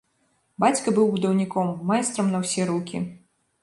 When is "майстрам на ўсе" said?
1.93-2.71